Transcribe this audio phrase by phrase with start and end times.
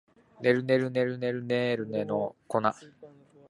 [0.41, 2.73] ねるねるねるねの一の粉